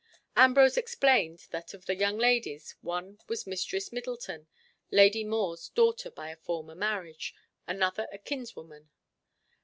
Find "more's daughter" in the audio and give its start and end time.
5.23-6.09